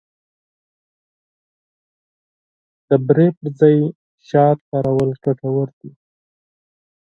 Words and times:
د 2.87 2.89
بوري 3.05 3.27
پر 3.37 3.47
ځای 3.59 3.75
شات 4.27 4.57
کارول 4.69 5.09
ګټور 5.23 5.69
دي. 5.79 5.91